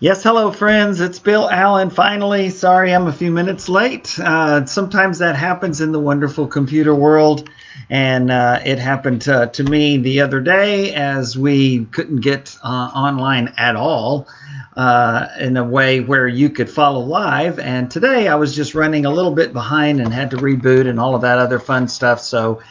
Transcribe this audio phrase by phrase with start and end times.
[0.00, 1.00] Yes, hello, friends.
[1.00, 1.90] It's Bill Allen.
[1.90, 4.16] Finally, sorry I'm a few minutes late.
[4.20, 7.50] Uh, sometimes that happens in the wonderful computer world,
[7.90, 12.92] and uh, it happened to, to, me the other day as we couldn't get uh,
[12.94, 14.28] online at all
[14.76, 17.58] uh, in a way where you could follow live.
[17.58, 21.00] And today I was just running a little bit behind and had to reboot and
[21.00, 22.20] all of that other fun stuff.
[22.20, 22.62] So,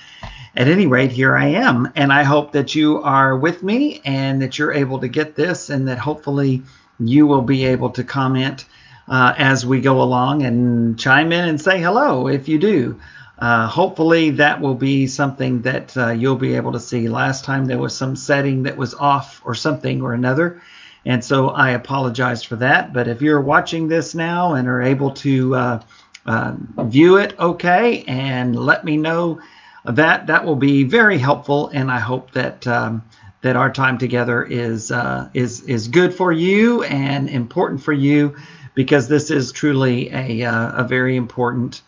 [0.56, 4.42] at any rate, here I am, and I hope that you are with me and
[4.42, 6.64] that you're able to get this, and that hopefully
[7.00, 8.66] you will be able to comment
[9.08, 13.00] uh, as we go along and chime in and say hello if you do.
[13.40, 17.08] Uh, hopefully, that will be something that uh, you'll be able to see.
[17.08, 20.62] Last time there was some setting that was off or something or another,
[21.06, 22.94] and so I apologize for that.
[22.94, 25.82] But if you're watching this now and are able to uh,
[26.26, 29.40] uh, view it okay and let me know
[29.86, 32.66] that, that will be very helpful, and I hope that.
[32.66, 33.04] Um,
[33.42, 38.36] that our time together is uh, is is good for you and important for you
[38.74, 41.82] because this is truly a uh, a very important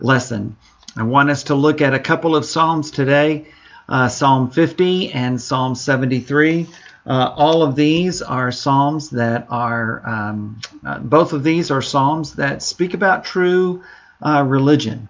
[0.00, 0.56] lesson.
[0.96, 3.46] I want us to look at a couple of psalms today,
[3.88, 6.66] uh, Psalm 50 and Psalm 73.
[7.06, 12.34] Uh, all of these are psalms that are um, uh, both of these are psalms
[12.34, 13.82] that speak about true
[14.22, 15.08] uh, religion,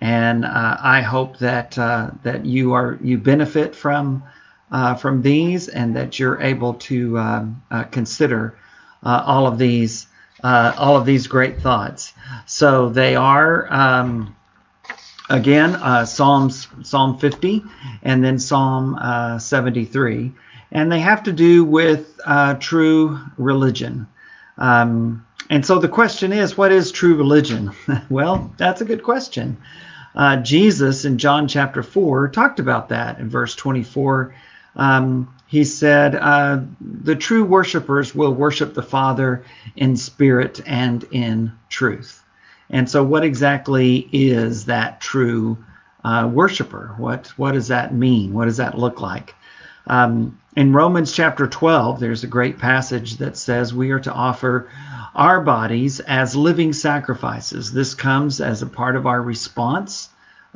[0.00, 4.24] and I hope that that you are you benefit from
[4.70, 8.58] uh, from these and that you're able to um, uh, consider
[9.04, 10.06] uh, all of these
[10.42, 12.12] uh, all of these great thoughts.
[12.44, 14.36] So they are um,
[15.30, 17.62] again uh, Psalms Psalm 50
[18.02, 18.98] and then Psalm
[19.40, 20.32] 73,
[20.72, 22.18] and they have to do with
[22.60, 24.06] true religion.
[24.58, 27.70] Um, and so the question is, what is true religion?
[28.10, 29.56] well, that's a good question.
[30.42, 34.34] Jesus in John chapter 4 talked about that in verse 24
[34.76, 39.44] um, he said, uh, The true worshipers will worship the Father
[39.76, 42.24] in spirit and in truth.
[42.70, 45.56] And so, what exactly is that true
[46.04, 46.94] uh, worshiper?
[46.98, 48.34] What, what does that mean?
[48.34, 49.34] What does that look like?
[49.86, 54.68] Um, in Romans chapter 12, there's a great passage that says we are to offer
[55.14, 57.72] our bodies as living sacrifices.
[57.72, 60.08] This comes as a part of our response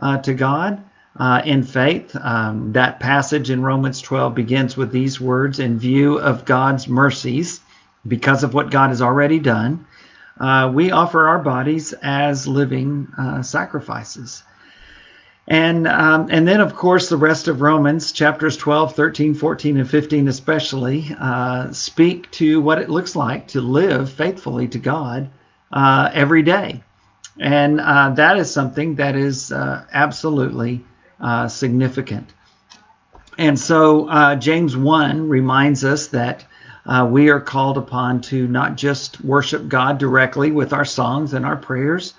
[0.03, 0.83] uh, to God
[1.21, 2.17] uh, in faith.
[2.21, 7.61] Um, that passage in Romans 12 begins with these words In view of God's mercies,
[8.09, 9.85] because of what God has already done,
[10.41, 14.43] uh, we offer our bodies as living uh, sacrifices.
[15.47, 19.91] And, um, and then, of course, the rest of Romans, chapters 12, 13, 14, and
[19.91, 25.29] 15 especially, uh, speak to what it looks like to live faithfully to God
[25.73, 26.83] uh, every day.
[27.39, 30.85] And uh, that is something that is absolutely
[31.21, 32.33] uh, significant.
[33.39, 36.45] And so uh, James 1 reminds us that
[36.87, 41.47] uh, we are called upon to not just worship God directly with our songs and
[41.47, 42.15] our prayers,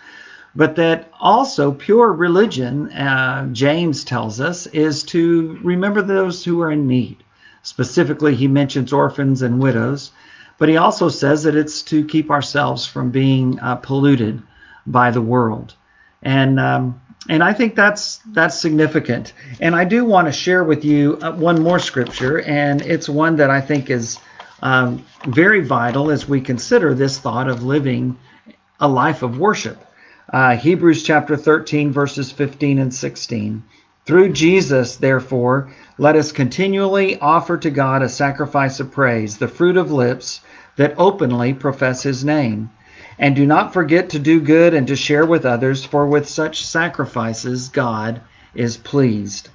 [0.55, 6.71] but that also pure religion, uh, James tells us, is to remember those who are
[6.71, 7.17] in need.
[7.63, 10.11] Specifically, he mentions orphans and widows,
[10.57, 14.41] but he also says that it's to keep ourselves from being uh, polluted
[14.87, 15.73] by the world.
[16.23, 17.01] And um,
[17.31, 19.31] and I think that's that's significant.
[19.61, 23.37] And I do want to share with you uh, one more scripture, and it's one
[23.37, 24.19] that I think is
[24.61, 28.17] um, very vital as we consider this thought of living
[28.81, 29.81] a life of worship.
[30.33, 33.63] Uh, Hebrews chapter 13, verses 15 and 16.
[34.05, 39.77] Through Jesus, therefore, let us continually offer to God a sacrifice of praise, the fruit
[39.77, 40.41] of lips
[40.75, 42.69] that openly profess his name.
[43.21, 46.65] And do not forget to do good and to share with others, for with such
[46.65, 48.19] sacrifices God
[48.55, 49.49] is pleased.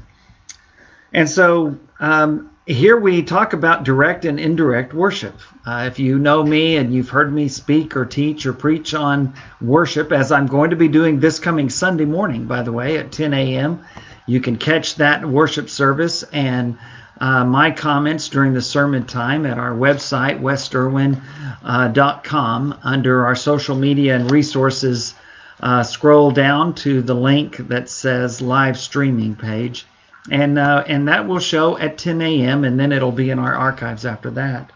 [1.13, 5.35] And so um, here we talk about direct and indirect worship.
[5.67, 9.35] Uh, if you know me and you've heard me speak or teach or preach on
[9.61, 13.11] worship, as I'm going to be doing this coming Sunday morning, by the way, at
[13.11, 13.85] 10 a.m.,
[14.27, 16.79] you can catch that worship service and
[17.21, 22.73] uh, my comments during the sermon time at our website, westerwin.com.
[22.73, 25.15] Uh, under our social media and resources,
[25.61, 29.87] uh, scroll down to the link that says live streaming page.
[30.31, 33.55] And, uh, and that will show at 10 a.m., and then it'll be in our
[33.55, 34.71] archives after that.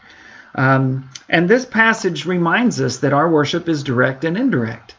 [0.54, 4.94] Um, and this passage reminds us that our worship is direct and indirect.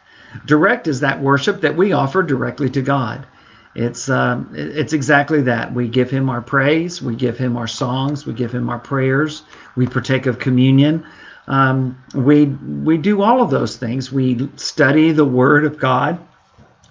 [0.46, 3.26] Direct is that worship that we offer directly to God.
[3.74, 5.74] It's um, it's exactly that.
[5.74, 9.44] We give him our praise, we give him our songs, we give him our prayers,
[9.76, 11.04] we partake of communion.
[11.48, 14.12] Um, we we do all of those things.
[14.12, 16.20] We study the Word of God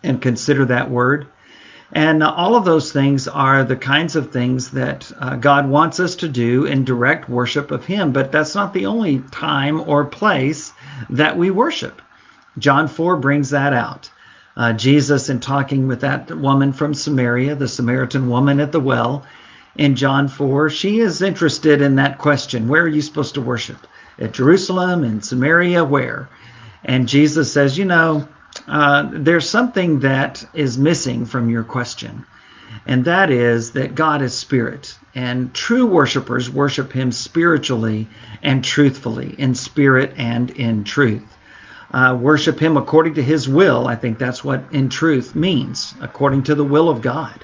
[0.04, 1.28] and consider that Word,
[1.94, 6.00] And uh, all of those things are the kinds of things that uh, God wants
[6.00, 8.14] us to do in direct worship of Him.
[8.14, 10.74] But that's not the only time or place
[11.10, 12.02] that we worship.
[12.60, 14.12] John 4 brings that out.
[14.58, 19.26] Uh, Jesus, in talking with that woman from Samaria, the Samaritan woman at the well,
[19.78, 23.88] in John 4, she is interested in that question Where are you supposed to worship?
[24.20, 26.28] At Jerusalem, in Samaria, where?
[26.84, 28.28] And Jesus says, You know,
[28.68, 32.26] uh, there's something that is missing from your question,
[32.86, 38.10] and that is that God is spirit, and true worshipers worship Him spiritually
[38.44, 41.24] and truthfully, in spirit and in truth.
[41.94, 43.88] Uh, worship Him according to His will.
[43.88, 47.44] I think that's what in truth means, according to the will of God.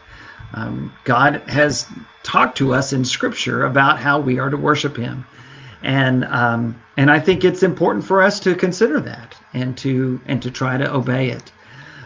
[0.54, 1.86] Um, God has
[2.24, 5.26] talked to us in Scripture about how we are to worship Him,
[5.84, 10.42] and um, and I think it's important for us to consider that and to and
[10.42, 11.52] to try to obey it.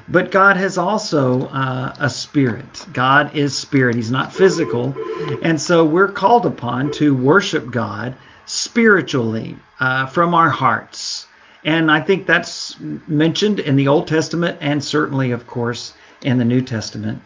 [0.07, 2.85] But God has also uh, a spirit.
[2.91, 3.95] God is spirit.
[3.95, 4.95] He's not physical,
[5.43, 8.15] and so we're called upon to worship God
[8.45, 11.27] spiritually uh, from our hearts.
[11.63, 15.93] And I think that's mentioned in the Old Testament and certainly, of course,
[16.23, 17.21] in the New Testament.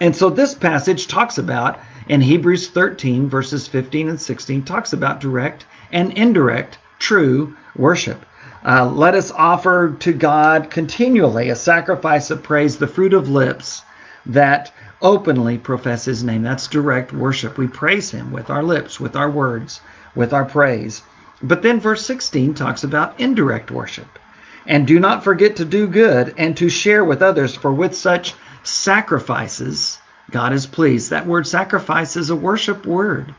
[0.00, 1.78] And so this passage talks about,
[2.08, 8.24] in Hebrews 13, verses 15 and 16, talks about direct and indirect true worship.
[8.66, 13.82] Uh, let us offer to God continually a sacrifice of praise, the fruit of lips
[14.26, 14.72] that
[15.02, 16.42] openly profess his name.
[16.42, 17.56] That's direct worship.
[17.56, 19.80] We praise him with our lips, with our words,
[20.14, 21.02] with our praise.
[21.42, 24.18] But then verse 16 talks about indirect worship.
[24.66, 28.34] And do not forget to do good and to share with others, for with such
[28.62, 29.98] sacrifices,
[30.30, 31.10] God is pleased.
[31.10, 33.34] That word sacrifice is a worship word.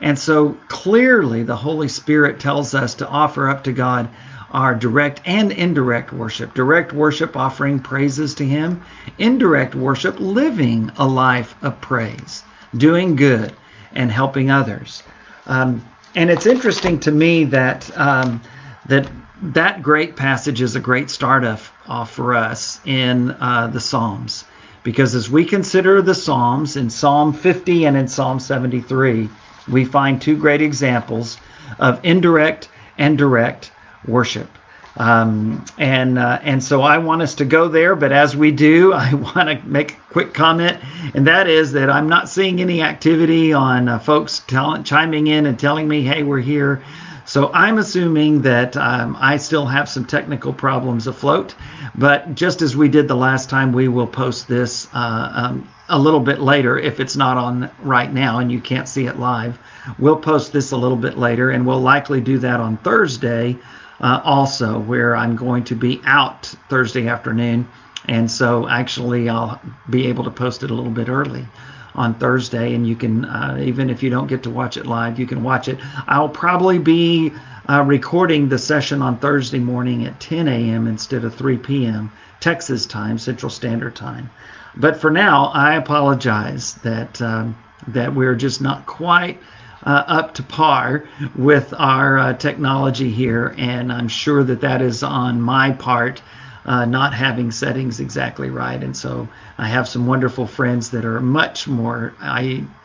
[0.00, 4.08] And so clearly the Holy Spirit tells us to offer up to God
[4.52, 6.54] our direct and indirect worship.
[6.54, 8.82] Direct worship, offering praises to Him.
[9.18, 12.44] Indirect worship, living a life of praise,
[12.76, 13.52] doing good,
[13.92, 15.02] and helping others.
[15.46, 15.84] Um,
[16.18, 18.42] and it's interesting to me that um,
[18.86, 19.08] that
[19.40, 24.44] that great passage is a great start off, off for us in uh, the Psalms.
[24.82, 29.28] Because as we consider the Psalms, in Psalm 50 and in Psalm 73,
[29.68, 31.38] we find two great examples
[31.78, 32.68] of indirect
[32.98, 33.70] and direct
[34.04, 34.57] worship.
[34.98, 38.92] Um, and uh, and so I want us to go there, but as we do,
[38.94, 40.78] I want to make a quick comment,
[41.14, 45.46] and that is that I'm not seeing any activity on uh, folks tell, chiming in
[45.46, 46.82] and telling me, "Hey, we're here."
[47.24, 51.54] So I'm assuming that um, I still have some technical problems afloat,
[51.94, 55.98] but just as we did the last time, we will post this uh, um, a
[55.98, 59.58] little bit later if it's not on right now and you can't see it live.
[59.98, 63.58] We'll post this a little bit later, and we'll likely do that on Thursday
[64.00, 67.68] uh, also, where I'm going to be out Thursday afternoon.
[68.06, 69.60] And so actually, I'll
[69.90, 71.46] be able to post it a little bit early
[71.94, 75.18] on Thursday, and you can uh, even if you don't get to watch it live,
[75.18, 75.78] you can watch it.
[76.06, 77.32] I'll probably be
[77.68, 80.86] uh, recording the session on Thursday morning at 10 a.m.
[80.86, 82.10] instead of 3 p.m.
[82.40, 84.30] Texas time, Central Standard Time.
[84.76, 87.56] But for now, I apologize that um,
[87.88, 89.40] that we're just not quite.
[89.84, 91.04] Uh, up to par
[91.36, 96.20] with our uh, technology here, and I'm sure that that is on my part
[96.68, 98.82] uh, not having settings exactly right.
[98.82, 99.26] And so
[99.56, 102.12] I have some wonderful friends that are much more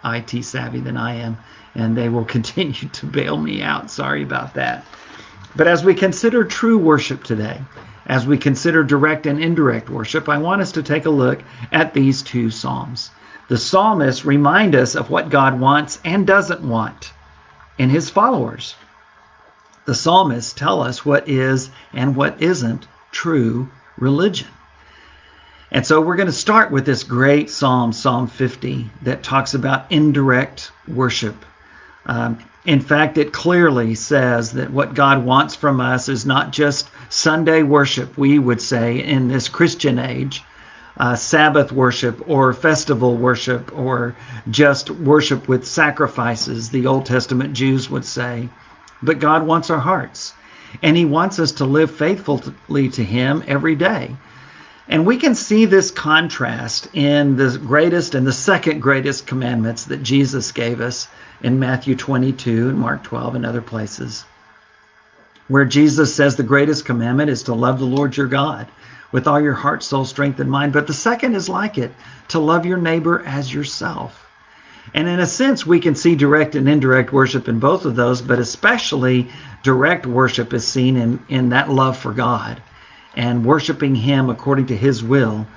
[0.06, 1.38] IT savvy than I am,
[1.76, 3.92] and they will continue to bail me out.
[3.92, 4.86] Sorry about that.
[5.56, 7.60] But as we consider true worship today,
[8.06, 11.94] as we consider direct and indirect worship, I want us to take a look at
[11.94, 13.12] these two Psalms.
[13.50, 17.12] The psalmists remind us of what God wants and doesn't want
[17.78, 18.76] in his followers.
[19.86, 24.48] The psalmists tell us what is and what isn't true religion.
[25.72, 29.92] And so we're going to start with this great psalm, Psalm 50, that talks about
[29.92, 31.36] indirect worship.
[32.06, 36.90] Um, in fact, it clearly says that what God wants from us is not just
[37.10, 40.44] Sunday worship, we would say in this Christian age,
[40.98, 44.16] uh, Sabbath worship or festival worship or
[44.50, 48.50] just worship with sacrifices, the Old Testament Jews would say.
[49.02, 50.34] But God wants our hearts
[50.82, 54.16] and he wants us to live faithfully to him every day.
[54.88, 60.04] And we can see this contrast in the greatest and the second greatest commandments that
[60.04, 61.08] Jesus gave us
[61.42, 64.26] in Matthew 22 and Mark 12 and other places,
[65.48, 68.68] where Jesus says the greatest commandment is to love the Lord your God
[69.14, 70.74] with all your heart, soul, strength, and mind.
[70.74, 71.94] But the second is like it
[72.30, 74.20] to love your neighbor as yourself.
[74.94, 78.22] And in a sense, we can see direct and indirect worship in both of those,
[78.22, 79.30] but especially
[79.62, 82.62] direct worship is seen in, in that love for God
[83.16, 85.48] and worshiping Him according to His will.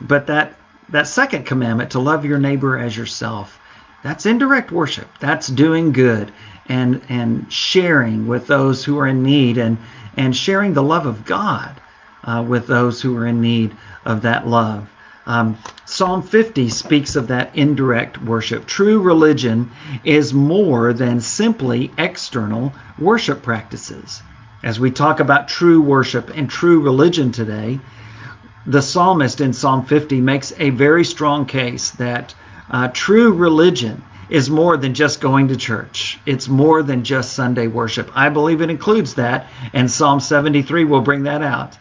[0.00, 0.54] But that
[0.88, 3.60] that second commandment to love your neighbor as yourself.
[4.02, 5.08] That's indirect worship.
[5.20, 6.32] That's doing good
[6.68, 9.78] and and sharing with those who are in need and
[10.16, 11.80] and sharing the love of God
[12.24, 13.74] uh, with those who are in need
[14.04, 14.88] of that love.
[15.26, 18.66] Um, Psalm 50 speaks of that indirect worship.
[18.66, 19.70] True religion
[20.02, 24.22] is more than simply external worship practices.
[24.62, 27.80] As we talk about true worship and true religion today,
[28.66, 32.34] the psalmist in Psalm 50 makes a very strong case that
[32.70, 36.18] uh, true religion is more than just going to church.
[36.26, 38.10] It's more than just Sunday worship.
[38.14, 41.76] I believe it includes that, and Psalm 73 will bring that out.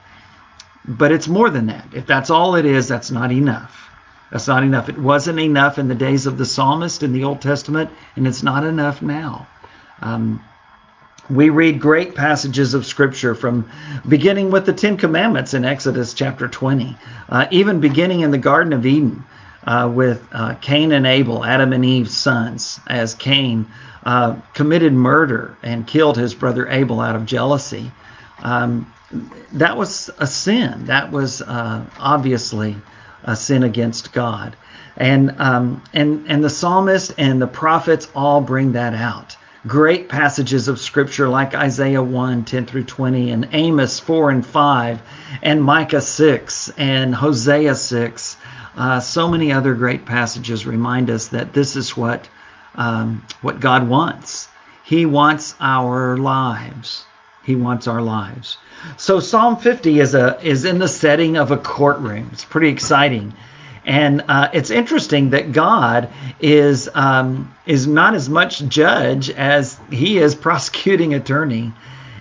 [0.86, 1.88] But it's more than that.
[1.94, 3.90] If that's all it is, that's not enough.
[4.32, 4.90] That's not enough.
[4.90, 8.44] It wasn't enough in the days of the psalmist in the Old Testament, and it's
[8.44, 9.48] not enough now.
[10.02, 10.44] Um,
[11.30, 13.70] we read great passages of scripture from
[14.08, 16.98] beginning with the Ten Commandments in Exodus chapter 20,
[17.30, 19.24] uh, even beginning in the Garden of Eden
[19.66, 23.68] uh, with uh, Cain and Abel, Adam and Eve's sons, as Cain
[24.06, 27.92] uh, committed murder and killed his brother Abel out of jealousy.
[28.42, 28.92] Um,
[29.54, 30.86] that was a sin.
[30.86, 32.76] That was uh, obviously
[33.24, 34.56] a sin against God.
[34.98, 39.36] And, um, and, and the psalmist and the prophets all bring that out
[39.68, 45.02] great passages of scripture like Isaiah 1 10 through 20, and Amos 4 and 5,
[45.42, 48.38] and Micah 6, and Hosea 6.
[48.78, 52.30] Uh, so many other great passages remind us that this is what,
[52.76, 54.48] um, what God wants.
[54.86, 57.06] He wants our lives.
[57.50, 58.60] He wants our lives.
[58.98, 62.30] So Psalm 50 is a is in the setting of a courtroom.
[62.32, 63.34] It's pretty exciting.
[63.86, 70.20] And uh, it's interesting that God is um, is not as much judge as he
[70.20, 71.74] is prosecuting attorney,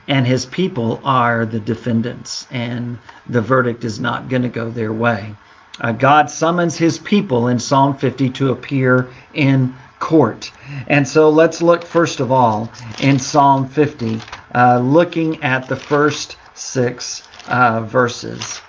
[0.09, 4.95] and his people are the defendants, and the verdict is not going to go their
[4.95, 5.35] way.
[5.83, 10.51] Uh, God summons his people in Psalm 50 to appear in court.
[10.87, 14.21] And so let's look first of all in Psalm 50,
[14.55, 18.61] uh, looking at the first six uh, verses.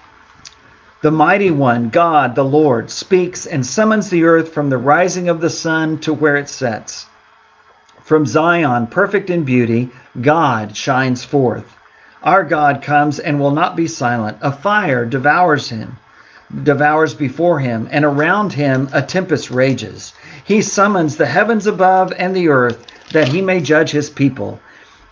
[1.01, 5.39] The mighty one, God, the Lord, speaks and summons the earth from the rising of
[5.39, 7.05] the sun to where it sets.
[8.03, 11.77] From Zion, perfect in beauty, God shines forth.
[12.21, 14.39] Our God comes and will not be silent.
[14.41, 15.95] A fire devours him,
[16.63, 20.11] devours before him, and around him a tempest rages.
[20.49, 24.59] He summons the heavens above and the earth that he may judge his people.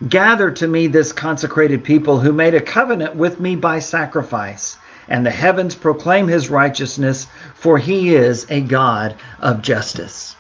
[0.10, 4.78] Gather to me this consecrated people who made a covenant with me by sacrifice
[5.08, 10.36] and the heavens proclaim his righteousness, for he is a God of justice.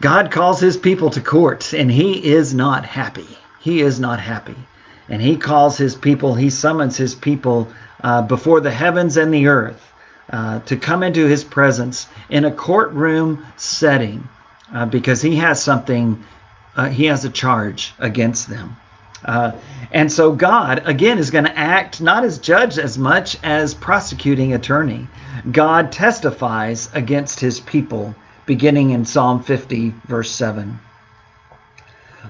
[0.00, 3.38] God calls his people to court, and he is not happy.
[3.60, 4.56] He is not happy.
[5.08, 7.68] And he calls his people, he summons his people
[8.02, 9.91] uh, before the heavens and the earth
[10.32, 14.26] uh, to come into his presence in a courtroom setting
[14.74, 16.22] uh, because he has something,
[16.76, 18.76] uh, he has a charge against them.
[19.24, 19.52] Uh,
[19.92, 24.54] and so God, again, is going to act not as judge as much as prosecuting
[24.54, 25.06] attorney.
[25.52, 28.14] God testifies against his people,
[28.46, 30.78] beginning in Psalm 50, verse 7.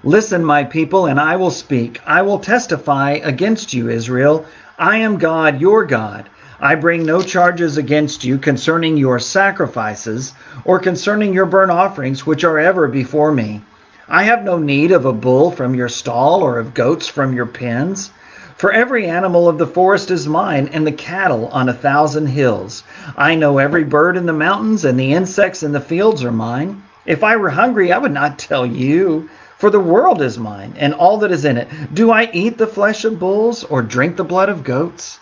[0.04, 2.00] Listen, my people, and I will speak.
[2.04, 4.44] I will testify against you, Israel.
[4.78, 6.28] I am God, your God.
[6.64, 10.32] I bring no charges against you concerning your sacrifices
[10.64, 13.62] or concerning your burnt offerings, which are ever before me.
[14.08, 17.46] I have no need of a bull from your stall or of goats from your
[17.46, 18.12] pens.
[18.54, 22.84] For every animal of the forest is mine, and the cattle on a thousand hills.
[23.16, 26.84] I know every bird in the mountains, and the insects in the fields are mine.
[27.04, 29.28] If I were hungry, I would not tell you,
[29.58, 31.66] for the world is mine, and all that is in it.
[31.92, 35.18] Do I eat the flesh of bulls, or drink the blood of goats?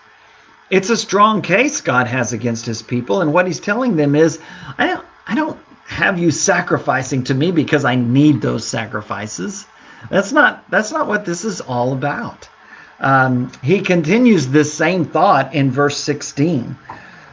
[0.71, 4.39] It's a strong case God has against his people, and what he's telling them is,
[4.79, 9.67] I don't, I don't have you sacrificing to me because I need those sacrifices.
[10.09, 12.49] That's not that's not what this is all about.
[13.01, 16.77] Um, he continues this same thought in verse 16.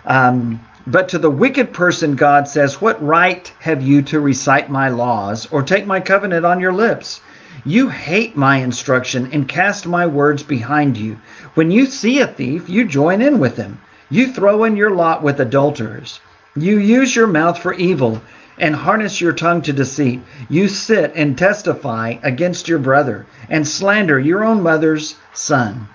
[0.05, 4.89] Um, but to the wicked person, God says, What right have you to recite my
[4.89, 7.19] laws or take my covenant on your lips?
[7.65, 11.17] You hate my instruction and cast my words behind you.
[11.57, 13.81] When you see a thief, you join in with him.
[14.11, 16.19] You throw in your lot with adulterers.
[16.55, 18.21] You use your mouth for evil
[18.59, 20.21] and harness your tongue to deceit.
[20.49, 25.87] You sit and testify against your brother and slander your own mother's son.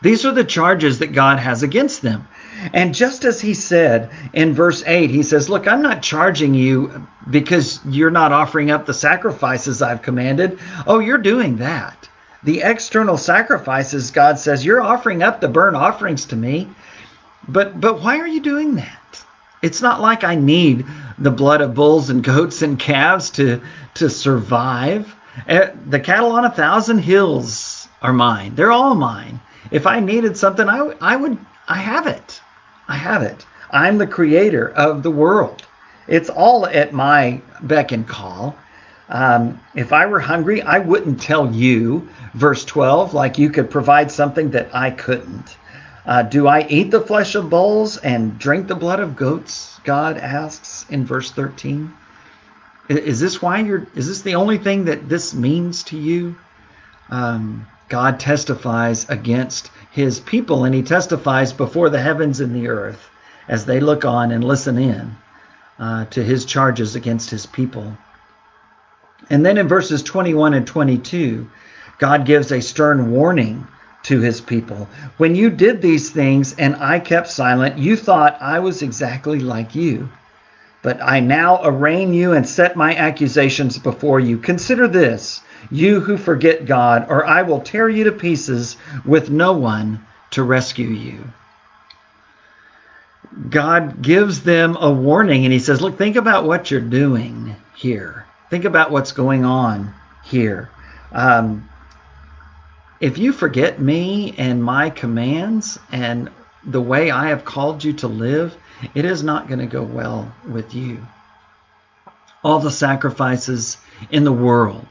[0.00, 2.28] These are the charges that God has against them.
[2.72, 7.04] And just as he said in verse 8, he says, Look, I'm not charging you
[7.30, 10.60] because you're not offering up the sacrifices I've commanded.
[10.86, 12.08] Oh, you're doing that.
[12.42, 16.68] The external sacrifices, God says, you're offering up the burnt offerings to me.
[17.48, 19.24] But but why are you doing that?
[19.62, 20.86] It's not like I need
[21.18, 23.60] the blood of bulls and goats and calves to
[23.94, 25.14] to survive.
[25.48, 28.54] Eh, the cattle on a thousand hills are mine.
[28.54, 29.40] They're all mine.
[29.70, 32.40] If I needed something, I, I would I have it.
[32.88, 33.46] I have it.
[33.70, 35.62] I'm the creator of the world.
[36.08, 38.56] It's all at my beck and call.
[39.10, 44.10] Um, if I were hungry, I wouldn't tell you, verse 12, like you could provide
[44.10, 45.56] something that I couldn't.
[46.06, 49.80] Uh, do I eat the flesh of bulls and drink the blood of goats?
[49.84, 51.92] God asks in verse 13.
[52.88, 53.86] Is this why you're?
[53.94, 56.36] Is this the only thing that this means to you?
[57.10, 63.10] Um, God testifies against His people, and He testifies before the heavens and the earth
[63.48, 65.16] as they look on and listen in
[65.78, 67.96] uh, to His charges against His people.
[69.30, 71.48] And then in verses 21 and 22,
[71.98, 73.66] God gives a stern warning
[74.02, 74.88] to his people.
[75.18, 79.74] When you did these things and I kept silent, you thought I was exactly like
[79.74, 80.08] you.
[80.82, 84.38] But I now arraign you and set my accusations before you.
[84.38, 89.52] Consider this, you who forget God, or I will tear you to pieces with no
[89.52, 91.24] one to rescue you.
[93.50, 98.24] God gives them a warning and he says, Look, think about what you're doing here.
[98.50, 100.70] Think about what's going on here.
[101.12, 101.68] Um,
[103.00, 106.30] if you forget me and my commands and
[106.64, 108.56] the way I have called you to live,
[108.94, 111.06] it is not going to go well with you.
[112.42, 113.78] All the sacrifices
[114.10, 114.88] in the world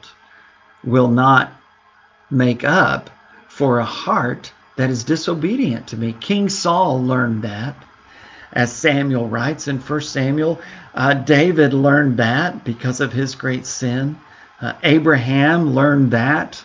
[0.82, 1.52] will not
[2.30, 3.10] make up
[3.48, 6.14] for a heart that is disobedient to me.
[6.14, 7.76] King Saul learned that,
[8.52, 10.60] as Samuel writes in 1 Samuel.
[10.94, 14.18] Uh, David learned that because of his great sin.
[14.60, 16.64] Uh, Abraham learned that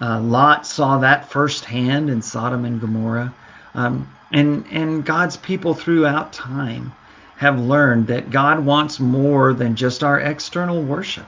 [0.00, 3.32] uh, Lot saw that firsthand in Sodom and Gomorrah.
[3.74, 6.92] Um, and, and God's people throughout time
[7.36, 11.26] have learned that God wants more than just our external worship.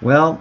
[0.00, 0.40] Well,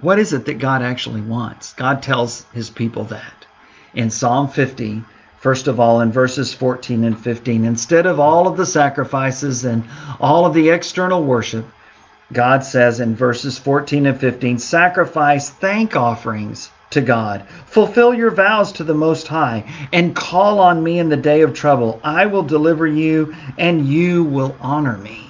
[0.00, 1.72] what is it that God actually wants?
[1.74, 3.46] God tells his people that.
[3.94, 5.02] In Psalm 50,
[5.44, 9.84] first of all, in verses 14 and 15, instead of all of the sacrifices and
[10.18, 11.66] all of the external worship,
[12.32, 17.44] God says in verses 14 and 15 sacrifice thank offerings to God.
[17.66, 21.52] Fulfill your vows to the Most High and call on me in the day of
[21.52, 22.00] trouble.
[22.02, 25.28] I will deliver you and you will honor me.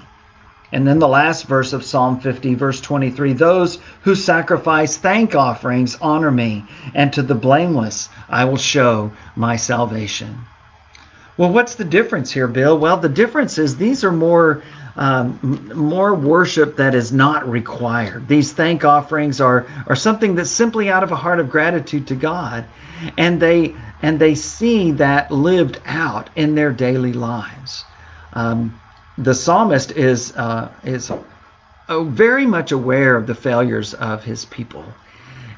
[0.74, 5.96] And then the last verse of Psalm 50, verse 23 Those who sacrifice thank offerings
[6.02, 10.36] honor me, and to the blameless I will show my salvation.
[11.36, 12.76] Well, what's the difference here, Bill?
[12.76, 14.64] Well, the difference is these are more
[14.96, 18.26] um, more worship that is not required.
[18.26, 22.16] These thank offerings are are something that's simply out of a heart of gratitude to
[22.16, 22.64] God,
[23.16, 27.84] and they and they see that lived out in their daily lives.
[28.32, 28.80] Um,
[29.18, 31.10] the psalmist is uh, is
[31.88, 34.84] uh, very much aware of the failures of his people,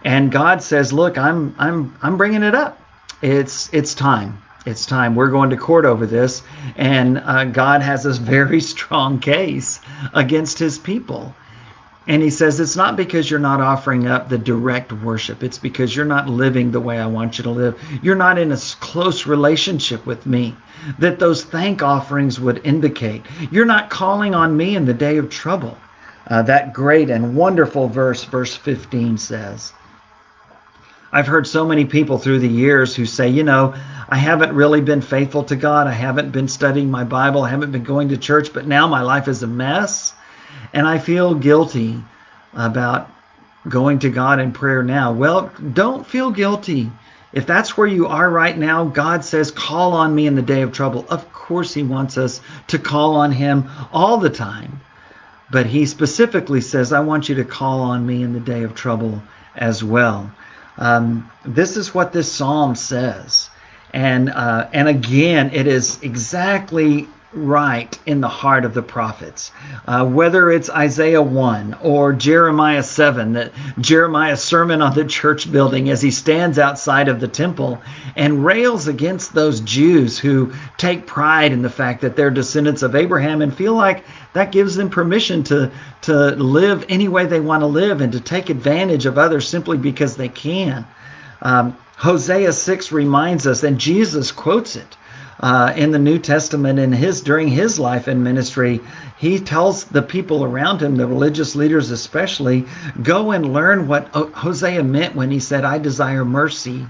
[0.04, 2.80] and God says, "Look, I'm I'm I'm bringing it up.
[3.22, 5.14] It's it's time." it's time.
[5.14, 6.42] We're going to court over this.
[6.76, 9.80] And uh, God has this very strong case
[10.12, 11.34] against his people.
[12.08, 15.42] And he says, It's not because you're not offering up the direct worship.
[15.42, 17.80] It's because you're not living the way I want you to live.
[18.02, 20.56] You're not in a close relationship with me
[20.98, 23.24] that those thank offerings would indicate.
[23.50, 25.76] You're not calling on me in the day of trouble.
[26.28, 29.72] Uh, that great and wonderful verse, verse 15 says.
[31.12, 33.74] I've heard so many people through the years who say, you know,
[34.08, 35.86] I haven't really been faithful to God.
[35.86, 37.42] I haven't been studying my Bible.
[37.42, 40.14] I haven't been going to church, but now my life is a mess.
[40.72, 42.02] And I feel guilty
[42.54, 43.10] about
[43.68, 45.12] going to God in prayer now.
[45.12, 46.90] Well, don't feel guilty.
[47.32, 50.62] If that's where you are right now, God says, call on me in the day
[50.62, 51.04] of trouble.
[51.08, 54.80] Of course, He wants us to call on Him all the time.
[55.50, 58.74] But He specifically says, I want you to call on me in the day of
[58.74, 59.20] trouble
[59.56, 60.30] as well.
[60.78, 63.50] Um, this is what this psalm says
[63.96, 69.50] and uh, and again, it is exactly right in the heart of the prophets.
[69.86, 75.90] Uh, whether it's Isaiah 1 or Jeremiah 7, that Jeremiah's sermon on the church building
[75.90, 77.80] as he stands outside of the temple
[78.14, 82.94] and rails against those Jews who take pride in the fact that they're descendants of
[82.94, 85.70] Abraham and feel like that gives them permission to,
[86.02, 89.76] to live any way they want to live and to take advantage of others simply
[89.76, 90.86] because they can.
[91.42, 94.96] Um, Hosea 6 reminds us, and Jesus quotes it
[95.40, 98.80] uh, in the New Testament in his during his life and ministry.
[99.18, 102.64] He tells the people around him, the religious leaders especially,
[103.02, 106.86] go and learn what Hosea meant when he said, I desire mercy,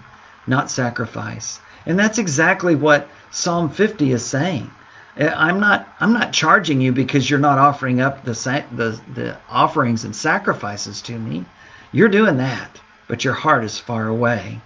[0.46, 1.60] not sacrifice.
[1.86, 4.70] And that's exactly what Psalm 50 is saying.
[5.16, 8.32] Eh, I'm not I'm not charging you because you're not offering up the
[8.72, 11.44] the the offerings and sacrifices to me.
[11.92, 14.60] You're doing that, but your heart is far away.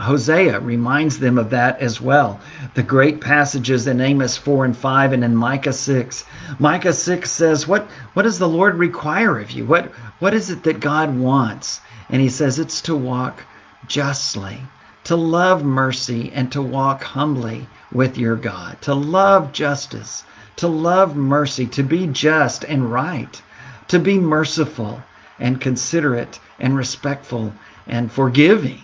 [0.00, 2.40] Hosea reminds them of that as well.
[2.74, 6.24] The great passages in Amos 4 and 5 and in Micah 6.
[6.58, 9.64] Micah 6 says, What what does the Lord require of you?
[9.64, 11.80] What what is it that God wants?
[12.08, 13.44] And he says it's to walk
[13.86, 14.62] justly,
[15.04, 20.24] to love mercy and to walk humbly with your God, to love justice,
[20.56, 23.40] to love mercy, to be just and right,
[23.86, 25.04] to be merciful
[25.38, 27.52] and considerate and respectful
[27.86, 28.82] and forgiving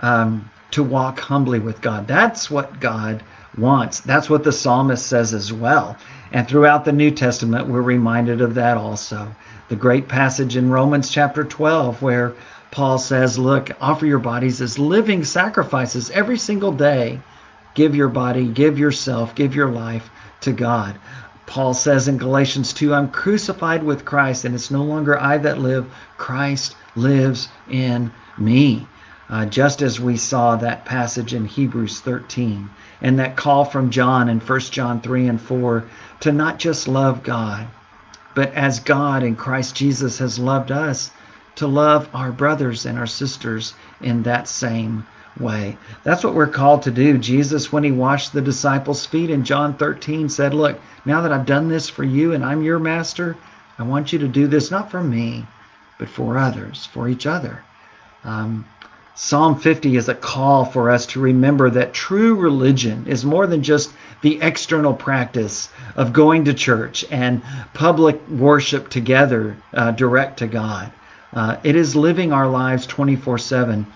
[0.00, 2.06] um, to walk humbly with God.
[2.06, 3.22] That's what God
[3.56, 4.00] wants.
[4.00, 5.96] That's what the psalmist says as well.
[6.32, 9.34] And throughout the New Testament, we're reminded of that also.
[9.68, 12.34] The great passage in Romans chapter 12, where
[12.70, 17.20] Paul says, Look, offer your bodies as living sacrifices every single day.
[17.74, 20.10] Give your body, give yourself, give your life
[20.42, 20.96] to God.
[21.46, 25.58] Paul says in Galatians 2, I'm crucified with Christ, and it's no longer I that
[25.58, 25.86] live,
[26.18, 28.86] Christ lives in me
[29.28, 32.70] uh, just as we saw that passage in Hebrews 13
[33.02, 35.84] and that call from John in 1 John 3 and 4
[36.20, 37.66] to not just love God,
[38.34, 41.10] but as God in Christ Jesus has loved us,
[41.56, 45.06] to love our brothers and our sisters in that same
[45.40, 45.76] way.
[46.04, 47.18] That's what we're called to do.
[47.18, 51.46] Jesus, when he washed the disciples' feet in John 13, said, Look, now that I've
[51.46, 53.36] done this for you and I'm your master,
[53.78, 55.46] I want you to do this not for me,
[55.98, 57.62] but for others, for each other.
[58.24, 58.66] Um,
[59.18, 63.62] Psalm 50 is a call for us to remember that true religion is more than
[63.62, 70.46] just the external practice of going to church and public worship together uh, direct to
[70.46, 70.92] God.
[71.32, 73.86] Uh, it is living our lives 24 7.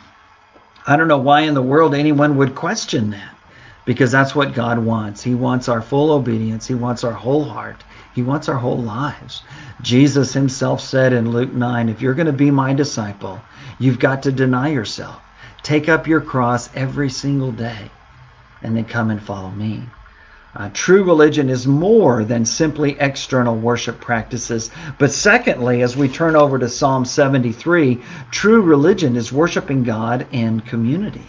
[0.87, 3.37] I don't know why in the world anyone would question that
[3.85, 5.23] because that's what God wants.
[5.23, 9.43] He wants our full obedience, He wants our whole heart, He wants our whole lives.
[9.83, 13.41] Jesus Himself said in Luke 9 if you're going to be my disciple,
[13.81, 15.23] You've got to deny yourself.
[15.63, 17.91] Take up your cross every single day
[18.63, 19.85] and then come and follow me.
[20.55, 24.71] Uh, true religion is more than simply external worship practices.
[24.99, 30.61] But secondly, as we turn over to Psalm 73, true religion is worshiping God in
[30.61, 31.27] community.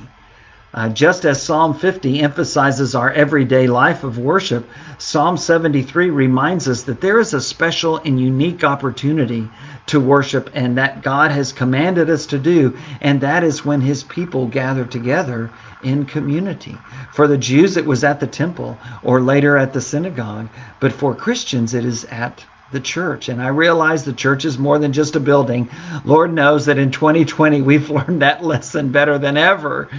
[0.73, 4.65] Uh, just as Psalm 50 emphasizes our everyday life of worship,
[4.99, 9.49] Psalm 73 reminds us that there is a special and unique opportunity
[9.87, 14.03] to worship and that God has commanded us to do, and that is when his
[14.03, 15.49] people gather together
[15.83, 16.77] in community.
[17.11, 20.47] For the Jews, it was at the temple or later at the synagogue,
[20.79, 23.27] but for Christians, it is at the church.
[23.27, 25.69] And I realize the church is more than just a building.
[26.05, 29.89] Lord knows that in 2020, we've learned that lesson better than ever.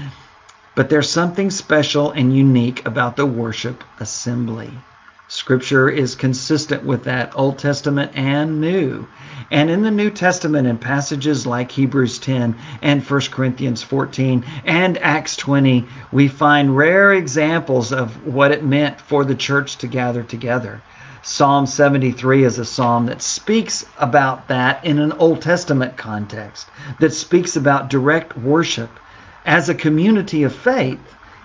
[0.75, 4.71] But there's something special and unique about the worship assembly.
[5.29, 9.07] Scripture is consistent with that Old Testament and New.
[9.51, 14.97] And in the New Testament, in passages like Hebrews 10 and 1 Corinthians 14 and
[14.99, 20.23] Acts 20, we find rare examples of what it meant for the church to gather
[20.23, 20.81] together.
[21.23, 27.13] Psalm 73 is a psalm that speaks about that in an Old Testament context, that
[27.13, 28.89] speaks about direct worship
[29.45, 31.01] as a community of faith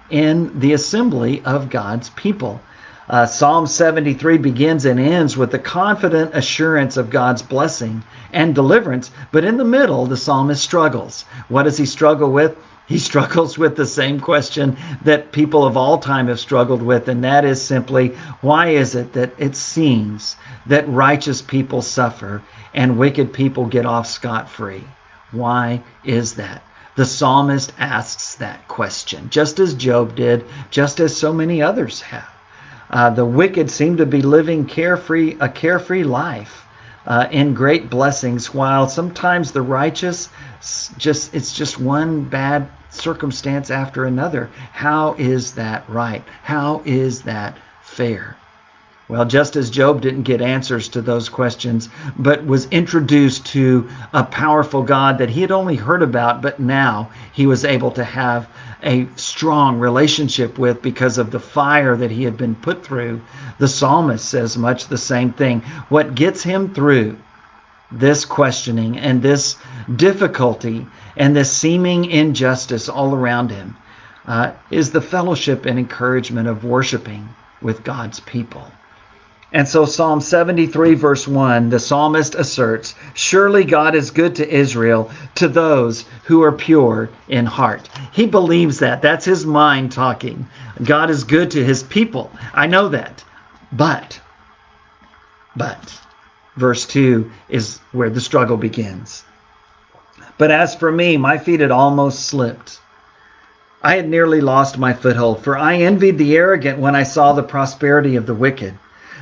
[0.09, 2.61] in the assembly of God's people.
[3.09, 9.11] Uh, Psalm 73 begins and ends with the confident assurance of God's blessing and deliverance,
[9.31, 11.23] but in the middle, the psalmist struggles.
[11.47, 12.57] What does he struggle with?
[12.85, 17.23] He struggles with the same question that people of all time have struggled with, and
[17.23, 18.09] that is simply
[18.41, 22.41] why is it that it seems that righteous people suffer
[22.73, 24.83] and wicked people get off scot free?
[25.31, 26.61] Why is that?
[26.97, 32.27] The psalmist asks that question, just as Job did, just as so many others have.
[32.89, 36.65] Uh, the wicked seem to be living carefree, a carefree life
[37.05, 40.29] uh, in great blessings, while sometimes the righteous
[40.97, 44.49] just it's just one bad circumstance after another.
[44.71, 46.23] How is that right?
[46.41, 48.37] How is that fair?
[49.09, 54.23] Well, just as Job didn't get answers to those questions, but was introduced to a
[54.23, 58.49] powerful God that he had only heard about, but now he was able to have
[58.83, 63.21] a strong relationship with because of the fire that he had been put through,
[63.59, 65.61] the psalmist says much the same thing.
[65.87, 67.17] What gets him through
[67.91, 69.55] this questioning and this
[69.95, 73.77] difficulty and this seeming injustice all around him
[74.27, 77.29] uh, is the fellowship and encouragement of worshiping
[77.61, 78.69] with God's people.
[79.53, 85.09] And so, Psalm 73, verse 1, the psalmist asserts Surely God is good to Israel,
[85.35, 87.87] to those who are pure in heart.
[88.11, 89.01] He believes that.
[89.01, 90.45] That's his mind talking.
[90.83, 92.29] God is good to his people.
[92.53, 93.23] I know that.
[93.71, 94.19] But,
[95.55, 95.97] but,
[96.57, 99.23] verse 2 is where the struggle begins.
[100.37, 102.81] But as for me, my feet had almost slipped.
[103.81, 107.43] I had nearly lost my foothold, for I envied the arrogant when I saw the
[107.43, 108.77] prosperity of the wicked.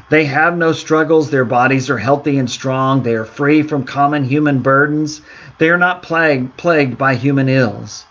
[0.10, 4.24] They have no struggles, their bodies are healthy and strong, they are free from common
[4.24, 5.22] human burdens,
[5.58, 8.06] they are not plagued, plagued by human ills.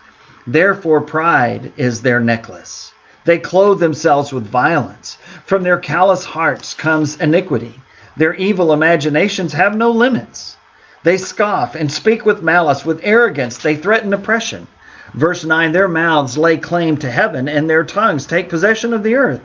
[0.45, 2.91] Therefore, pride is their necklace.
[3.23, 5.17] They clothe themselves with violence.
[5.45, 7.79] From their callous hearts comes iniquity.
[8.17, 10.57] Their evil imaginations have no limits.
[11.03, 14.67] They scoff and speak with malice, with arrogance, they threaten oppression.
[15.13, 19.15] Verse 9 Their mouths lay claim to heaven, and their tongues take possession of the
[19.15, 19.41] earth.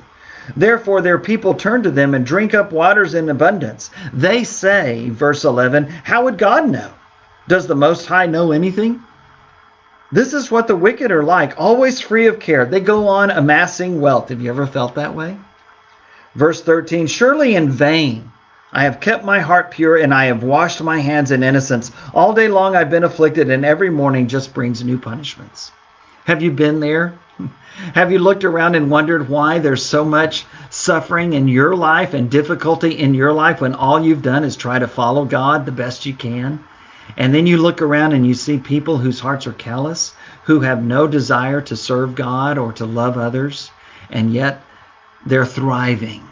[0.57, 3.91] Therefore, their people turn to them and drink up waters in abundance.
[4.13, 6.91] They say, verse 11, How would God know?
[7.49, 9.03] Does the Most High know anything?
[10.13, 12.65] This is what the wicked are like, always free of care.
[12.67, 14.29] They go on amassing wealth.
[14.31, 15.37] Have you ever felt that way?
[16.35, 18.31] Verse 13 Surely in vain
[18.73, 21.91] I have kept my heart pure and I have washed my hands in innocence.
[22.15, 25.73] All day long I've been afflicted, and every morning just brings new punishments.
[26.27, 27.19] Have you been there?
[27.95, 32.31] Have you looked around and wondered why there's so much suffering in your life and
[32.31, 36.05] difficulty in your life when all you've done is try to follow God the best
[36.05, 36.63] you can?
[37.17, 40.85] And then you look around and you see people whose hearts are callous, who have
[40.85, 43.71] no desire to serve God or to love others,
[44.11, 44.63] and yet
[45.27, 46.23] they're thriving.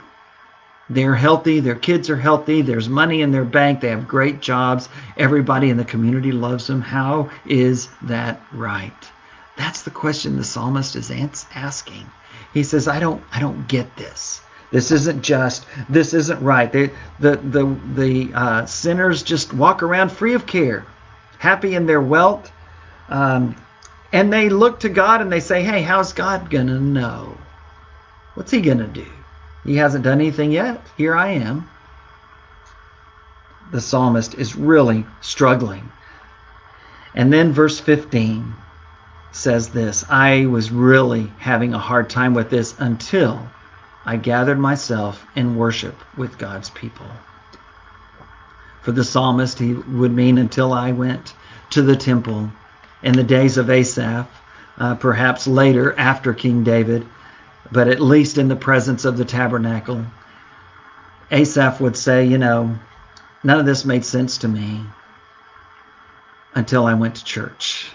[0.90, 4.88] They're healthy, their kids are healthy, there's money in their bank, they have great jobs,
[5.16, 6.81] everybody in the community loves them.
[6.81, 9.11] How is that right?
[9.59, 11.11] That's the question the psalmist is
[11.55, 12.09] asking.
[12.55, 14.40] He says, I don't I don't get this.
[14.71, 15.66] This isn't just.
[15.88, 16.71] This isn't right.
[16.71, 20.87] They, the the the uh, sinners just walk around free of care,
[21.38, 22.53] happy in their wealth,
[23.09, 23.57] um,
[24.12, 27.37] and they look to God and they say, "Hey, how's God gonna know?
[28.35, 29.07] What's He gonna do?
[29.64, 30.81] He hasn't done anything yet.
[30.97, 31.68] Here I am."
[33.73, 35.90] The psalmist is really struggling.
[37.14, 38.55] And then verse 15
[39.33, 43.49] says this I was really having a hard time with this until
[44.07, 47.07] I gathered myself in worship with God's people.
[48.83, 51.35] For the psalmist, he would mean until I went
[51.71, 52.51] to the temple
[53.03, 54.27] in the days of Asaph,
[54.79, 57.07] uh, perhaps later after King David,
[57.71, 60.05] but at least in the presence of the tabernacle.
[61.31, 62.79] Asaph would say, You know,
[63.45, 64.81] none of this made sense to me
[66.55, 67.91] until I went to church.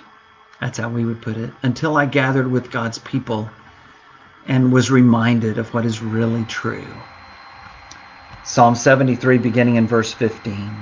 [0.63, 1.49] That's how we would put it.
[1.61, 3.49] Until I gathered with God's people
[4.47, 6.87] and was reminded of what is really true.
[8.45, 10.73] Psalm 73, beginning in verse 15.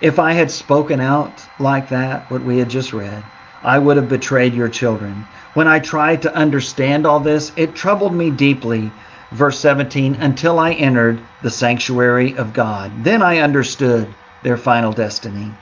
[0.00, 3.22] If I had spoken out like that, what we had just read,
[3.62, 5.24] I would have betrayed your children.
[5.54, 8.90] When I tried to understand all this, it troubled me deeply.
[9.30, 12.90] Verse 17, until I entered the sanctuary of God.
[13.04, 14.12] Then I understood
[14.42, 15.52] their final destiny.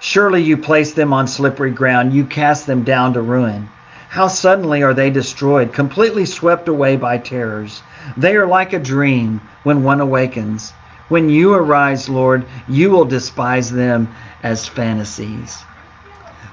[0.00, 3.68] Surely you place them on slippery ground, you cast them down to ruin.
[4.08, 7.82] How suddenly are they destroyed, completely swept away by terrors.
[8.16, 10.72] They are like a dream when one awakens.
[11.08, 14.08] When you arise, Lord, you will despise them
[14.42, 15.64] as fantasies.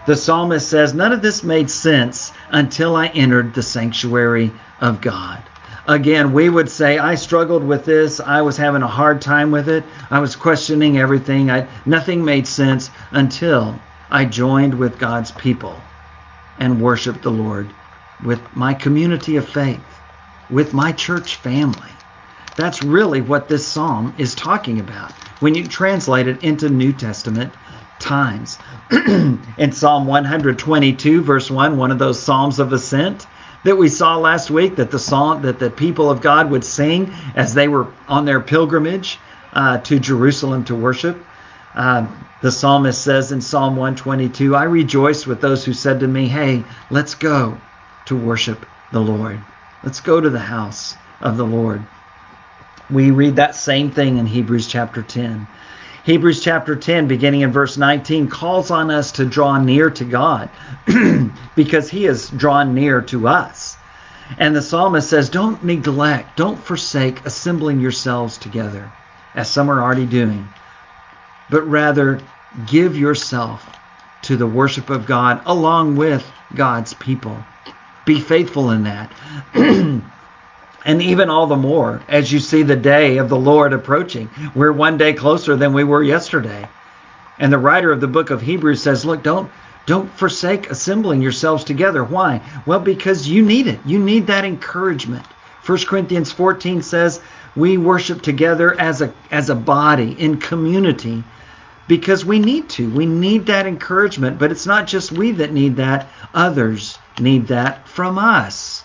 [0.06, 4.51] The psalmist says, None of this made sense until I entered the sanctuary
[4.82, 5.41] of God.
[5.87, 8.21] Again, we would say, I struggled with this.
[8.21, 9.83] I was having a hard time with it.
[10.09, 11.51] I was questioning everything.
[11.51, 13.77] I, nothing made sense until
[14.09, 15.75] I joined with God's people
[16.57, 17.67] and worshiped the Lord
[18.23, 19.83] with my community of faith,
[20.49, 21.89] with my church family.
[22.55, 27.53] That's really what this psalm is talking about when you translate it into New Testament
[27.99, 28.57] times.
[28.91, 33.27] in Psalm 122, verse 1, one of those psalms of ascent
[33.63, 37.13] that we saw last week that the song that the people of God would sing
[37.36, 39.19] as they were on their pilgrimage
[39.54, 41.23] uh, to Jerusalem to worship.
[41.73, 42.08] Uh,
[42.41, 46.63] the psalmist says in Psalm 122, I rejoiced with those who said to me, Hey,
[46.89, 47.58] let's go
[48.06, 49.39] to worship the Lord.
[49.84, 51.82] Let's go to the house of the Lord.
[52.89, 55.47] We read that same thing in Hebrews chapter 10.
[56.03, 60.49] Hebrews chapter 10, beginning in verse 19, calls on us to draw near to God
[61.55, 63.77] because he has drawn near to us.
[64.37, 68.91] And the psalmist says, Don't neglect, don't forsake assembling yourselves together,
[69.33, 70.49] as some are already doing,
[71.49, 72.19] but rather
[72.67, 73.65] give yourself
[74.23, 77.45] to the worship of God along with God's people.
[78.05, 79.09] Be faithful in that.
[80.85, 84.29] and even all the more as you see the day of the Lord approaching.
[84.53, 86.67] We're one day closer than we were yesterday.
[87.39, 89.51] And the writer of the book of Hebrews says, look, don't
[89.85, 92.05] don't forsake assembling yourselves together.
[92.05, 92.41] Why?
[92.65, 93.79] Well, because you need it.
[93.85, 95.25] You need that encouragement.
[95.65, 97.21] 1 Corinthians 14 says,
[97.55, 101.23] We worship together as a as a body in community
[101.87, 102.89] because we need to.
[102.89, 107.87] We need that encouragement, but it's not just we that need that, others need that
[107.87, 108.83] from us.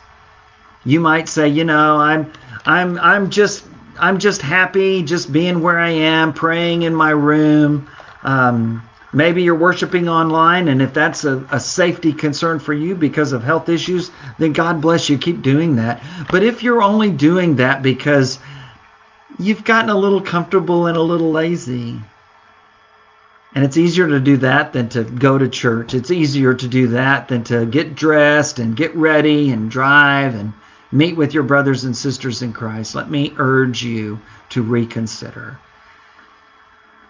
[0.89, 2.33] You might say, you know, I'm
[2.65, 3.67] I'm I'm just
[3.99, 7.87] I'm just happy just being where I am, praying in my room.
[8.23, 13.33] Um, maybe you're worshiping online, and if that's a, a safety concern for you because
[13.33, 15.19] of health issues, then God bless you.
[15.19, 16.03] Keep doing that.
[16.31, 18.39] But if you're only doing that because
[19.39, 22.01] you've gotten a little comfortable and a little lazy,
[23.55, 25.93] and it's easier to do that than to go to church.
[25.93, 30.55] It's easier to do that than to get dressed and get ready and drive and
[30.91, 32.95] meet with your brothers and sisters in Christ.
[32.95, 34.21] Let me urge you
[34.51, 35.59] to reconsider.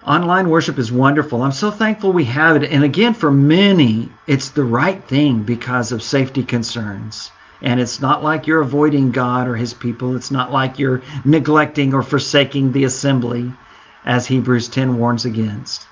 [0.05, 1.43] Online worship is wonderful.
[1.43, 2.71] I'm so thankful we have it.
[2.71, 7.31] And again, for many, it's the right thing because of safety concerns.
[7.61, 10.17] And it's not like you're avoiding God or his people.
[10.17, 13.53] It's not like you're neglecting or forsaking the assembly,
[14.05, 15.87] as Hebrews 10 warns against.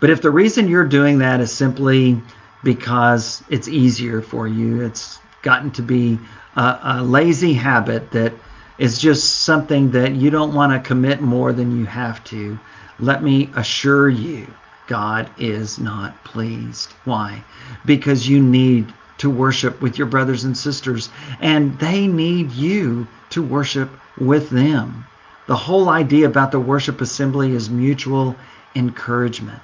[0.00, 2.20] But if the reason you're doing that is simply
[2.64, 6.18] because it's easier for you, it's gotten to be
[6.56, 8.32] a, a lazy habit that
[8.78, 12.58] is just something that you don't want to commit more than you have to,
[12.98, 14.46] let me assure you,
[14.86, 16.92] God is not pleased.
[17.04, 17.44] Why?
[17.84, 23.42] Because you need to worship with your brothers and sisters, and they need you to
[23.42, 25.04] worship with them.
[25.46, 28.34] The whole idea about the worship assembly is mutual
[28.74, 29.60] encouragement.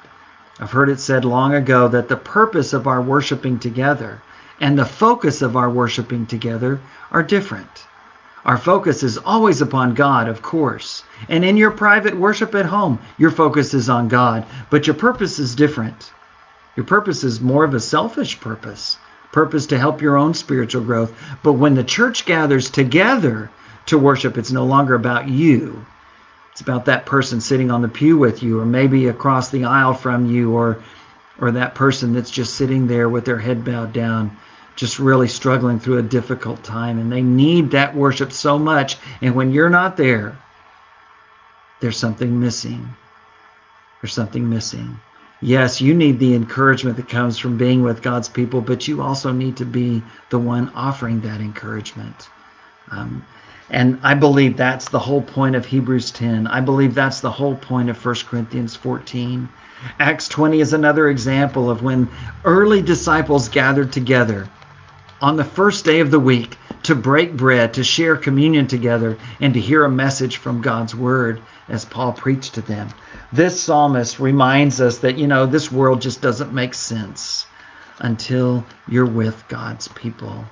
[0.61, 4.21] I've heard it said long ago that the purpose of our worshiping together
[4.61, 7.87] and the focus of our worshiping together are different.
[8.45, 11.03] Our focus is always upon God, of course.
[11.29, 15.39] And in your private worship at home, your focus is on God, but your purpose
[15.39, 16.13] is different.
[16.77, 18.99] Your purpose is more of a selfish purpose,
[19.33, 21.13] purpose to help your own spiritual growth.
[21.43, 23.51] But when the church gathers together
[23.87, 25.85] to worship, it's no longer about you.
[26.53, 29.95] It's about that person sitting on the pew with you, or maybe across the aisle
[29.95, 30.79] from you, or
[31.39, 34.37] or that person that's just sitting there with their head bowed down,
[34.77, 36.99] just really struggling through a difficult time.
[36.99, 38.99] And they need that worship so much.
[39.23, 40.39] And when you're not there,
[41.81, 42.89] there's something missing.
[44.01, 45.01] There's something missing.
[45.41, 49.33] Yes, you need the encouragement that comes from being with God's people, but you also
[49.33, 52.29] need to be the one offering that encouragement.
[52.91, 53.25] Um,
[53.69, 56.47] and I believe that's the whole point of Hebrews 10.
[56.47, 59.49] I believe that's the whole point of 1 Corinthians 14.
[59.99, 62.09] Acts 20 is another example of when
[62.45, 64.49] early disciples gathered together
[65.21, 69.55] on the first day of the week to break bread, to share communion together, and
[69.55, 72.89] to hear a message from God's word as Paul preached to them.
[73.33, 77.47] This psalmist reminds us that, you know, this world just doesn't make sense
[78.01, 80.45] until you're with God's people.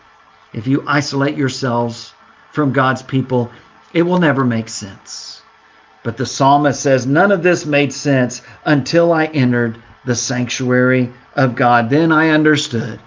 [0.52, 2.14] If you isolate yourselves
[2.52, 3.50] from God's people,
[3.92, 5.42] it will never make sense.
[6.02, 11.54] But the psalmist says, None of this made sense until I entered the sanctuary of
[11.54, 11.90] God.
[11.90, 12.98] Then I understood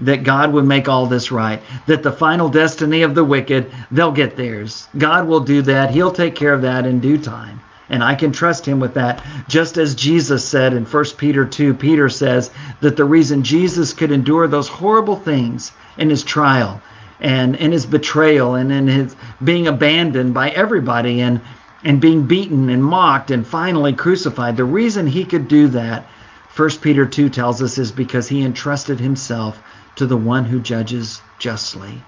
[0.00, 4.12] that God would make all this right, that the final destiny of the wicked, they'll
[4.12, 4.88] get theirs.
[4.98, 5.90] God will do that.
[5.90, 7.60] He'll take care of that in due time.
[7.88, 9.24] And I can trust him with that.
[9.48, 14.10] Just as Jesus said in 1 Peter 2, Peter says that the reason Jesus could
[14.10, 16.80] endure those horrible things in his trial
[17.20, 21.40] and in his betrayal and in his being abandoned by everybody and
[21.84, 24.56] and being beaten and mocked and finally crucified.
[24.56, 26.08] The reason he could do that,
[26.56, 29.62] 1 Peter 2 tells us, is because he entrusted himself
[29.96, 32.02] to the one who judges justly.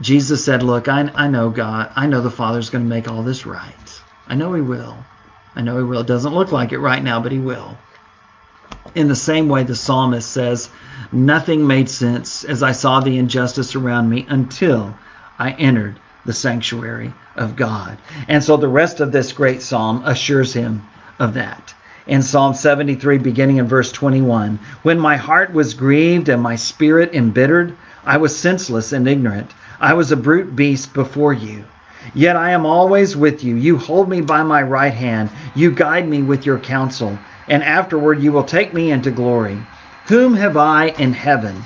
[0.00, 1.90] Jesus said, Look, I, I know God.
[1.96, 4.02] I know the Father's going to make all this right.
[4.28, 4.94] I know he will.
[5.56, 6.00] I know he will.
[6.00, 7.78] It doesn't look like it right now, but he will.
[8.94, 10.68] In the same way, the psalmist says,
[11.10, 14.94] Nothing made sense as I saw the injustice around me until
[15.38, 17.96] I entered the sanctuary of God.
[18.28, 20.82] And so the rest of this great psalm assures him
[21.18, 21.74] of that.
[22.06, 27.14] In Psalm 73, beginning in verse 21, when my heart was grieved and my spirit
[27.14, 29.50] embittered, I was senseless and ignorant.
[29.80, 31.64] I was a brute beast before you.
[32.14, 33.54] Yet I am always with you.
[33.54, 35.28] You hold me by my right hand.
[35.54, 37.18] You guide me with your counsel.
[37.48, 39.58] And afterward you will take me into glory.
[40.06, 41.62] Whom have I in heaven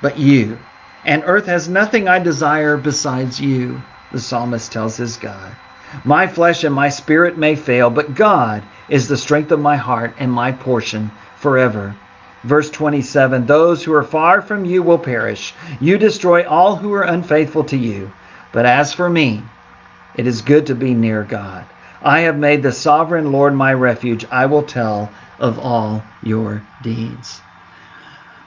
[0.00, 0.58] but you?
[1.04, 5.56] And earth has nothing I desire besides you, the psalmist tells his God.
[6.04, 10.14] My flesh and my spirit may fail, but God is the strength of my heart
[10.18, 11.94] and my portion forever.
[12.42, 15.54] Verse 27 Those who are far from you will perish.
[15.80, 18.10] You destroy all who are unfaithful to you.
[18.52, 19.42] But as for me,
[20.16, 21.64] it is good to be near God.
[22.02, 24.24] I have made the sovereign Lord my refuge.
[24.30, 27.40] I will tell of all your deeds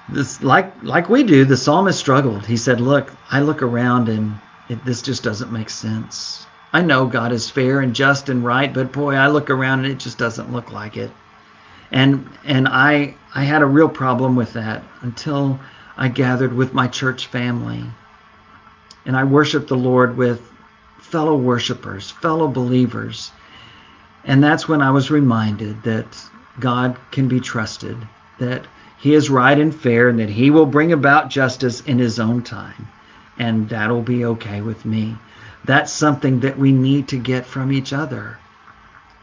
[0.08, 4.38] this like like we do the psalmist struggled he said look i look around and
[4.68, 6.48] it, this just doesn't make sense.
[6.76, 9.94] I know God is fair and just and right, but boy, I look around and
[9.94, 11.10] it just doesn't look like it.
[11.90, 15.58] And and I I had a real problem with that until
[15.96, 17.86] I gathered with my church family.
[19.06, 20.52] And I worshiped the Lord with
[21.00, 23.32] fellow worshipers, fellow believers.
[24.26, 26.22] And that's when I was reminded that
[26.60, 27.96] God can be trusted,
[28.40, 28.68] that
[28.98, 32.44] He is right and fair, and that He will bring about justice in His own
[32.44, 32.90] time.
[33.40, 35.16] And that'll be okay with me.
[35.66, 38.38] That's something that we need to get from each other.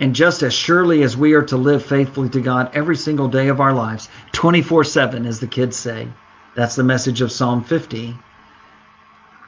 [0.01, 3.47] And just as surely as we are to live faithfully to God every single day
[3.47, 6.09] of our lives, 24 7, as the kids say,
[6.57, 8.17] that's the message of Psalm 50.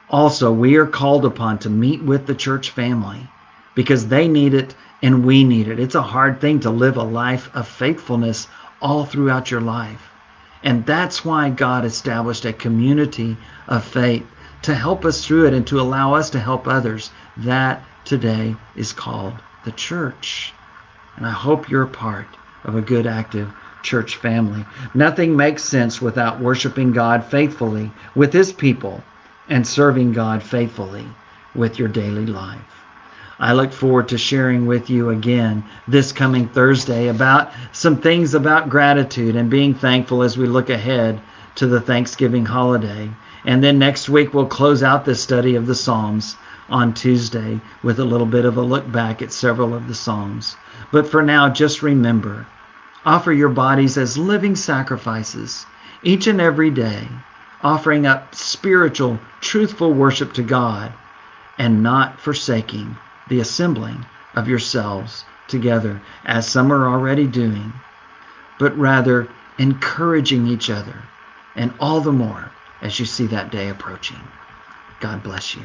[0.09, 3.29] Also, we are called upon to meet with the church family
[3.73, 5.79] because they need it and we need it.
[5.79, 8.47] It's a hard thing to live a life of faithfulness
[8.81, 10.09] all throughout your life.
[10.63, 13.35] And that's why God established a community
[13.67, 14.25] of faith
[14.65, 17.11] to help us through it and to allow us to help others.
[17.37, 20.53] That today is called the church.
[21.17, 22.27] And I hope you're a part
[22.63, 23.53] of a good, active
[23.83, 24.65] church family.
[24.95, 29.03] Nothing makes sense without worshiping God faithfully with His people
[29.49, 31.07] and serving God faithfully
[31.53, 32.59] with your daily life.
[33.39, 38.69] I look forward to sharing with you again this coming Thursday about some things about
[38.69, 41.21] gratitude and being thankful as we look ahead
[41.55, 43.11] to the Thanksgiving holiday.
[43.45, 46.35] And then next week, we'll close out this study of the Psalms
[46.67, 50.57] on Tuesday with a little bit of a look back at several of the Psalms.
[50.91, 52.47] But for now, just remember
[53.05, 55.67] offer your bodies as living sacrifices
[56.01, 57.07] each and every day
[57.61, 60.91] offering up spiritual, truthful worship to God,
[61.57, 67.73] and not forsaking the assembling of yourselves together, as some are already doing,
[68.59, 69.27] but rather
[69.57, 70.95] encouraging each other,
[71.55, 74.27] and all the more as you see that day approaching.
[74.99, 75.63] God bless you.